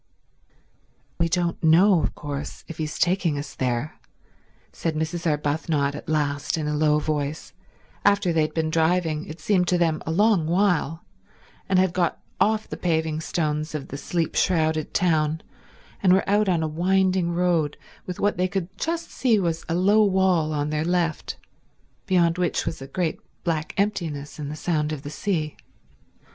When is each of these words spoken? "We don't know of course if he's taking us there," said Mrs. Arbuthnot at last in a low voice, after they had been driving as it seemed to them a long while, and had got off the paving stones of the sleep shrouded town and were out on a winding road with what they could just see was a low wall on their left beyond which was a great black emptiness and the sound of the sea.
"We 1.19 1.29
don't 1.29 1.63
know 1.63 2.01
of 2.01 2.15
course 2.15 2.65
if 2.67 2.79
he's 2.79 2.97
taking 2.97 3.37
us 3.37 3.53
there," 3.53 3.99
said 4.73 4.95
Mrs. 4.95 5.29
Arbuthnot 5.29 5.93
at 5.93 6.09
last 6.09 6.57
in 6.57 6.67
a 6.67 6.73
low 6.75 6.97
voice, 6.97 7.53
after 8.03 8.33
they 8.33 8.41
had 8.41 8.55
been 8.55 8.71
driving 8.71 9.25
as 9.25 9.33
it 9.35 9.39
seemed 9.39 9.67
to 9.67 9.77
them 9.77 10.01
a 10.03 10.09
long 10.11 10.47
while, 10.47 11.05
and 11.69 11.77
had 11.77 11.93
got 11.93 12.19
off 12.39 12.67
the 12.67 12.77
paving 12.77 13.21
stones 13.21 13.75
of 13.75 13.89
the 13.89 13.95
sleep 13.97 14.33
shrouded 14.33 14.91
town 14.95 15.43
and 16.01 16.13
were 16.13 16.27
out 16.27 16.49
on 16.49 16.63
a 16.63 16.67
winding 16.67 17.29
road 17.33 17.77
with 18.07 18.19
what 18.19 18.37
they 18.37 18.47
could 18.47 18.75
just 18.79 19.11
see 19.11 19.37
was 19.39 19.63
a 19.69 19.75
low 19.75 20.03
wall 20.03 20.51
on 20.51 20.71
their 20.71 20.83
left 20.83 21.37
beyond 22.07 22.39
which 22.39 22.65
was 22.65 22.81
a 22.81 22.87
great 22.87 23.19
black 23.43 23.75
emptiness 23.77 24.39
and 24.39 24.49
the 24.49 24.55
sound 24.55 24.91
of 24.91 25.03
the 25.03 25.11
sea. 25.11 25.55